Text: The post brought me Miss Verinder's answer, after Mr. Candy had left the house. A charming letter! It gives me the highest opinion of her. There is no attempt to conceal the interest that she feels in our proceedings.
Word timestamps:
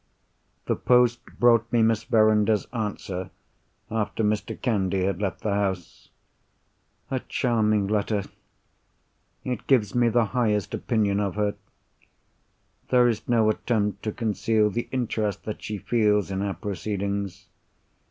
The 0.65 0.75
post 0.75 1.19
brought 1.39 1.71
me 1.71 1.83
Miss 1.83 2.05
Verinder's 2.05 2.65
answer, 2.73 3.29
after 3.91 4.23
Mr. 4.23 4.59
Candy 4.59 5.03
had 5.03 5.21
left 5.21 5.41
the 5.41 5.53
house. 5.53 6.09
A 7.11 7.19
charming 7.19 7.85
letter! 7.87 8.23
It 9.43 9.67
gives 9.67 9.93
me 9.93 10.09
the 10.09 10.25
highest 10.33 10.73
opinion 10.73 11.19
of 11.19 11.35
her. 11.35 11.53
There 12.89 13.07
is 13.07 13.29
no 13.29 13.47
attempt 13.51 14.01
to 14.05 14.11
conceal 14.11 14.71
the 14.71 14.89
interest 14.91 15.43
that 15.43 15.61
she 15.61 15.77
feels 15.77 16.31
in 16.31 16.41
our 16.41 16.55
proceedings. 16.55 17.45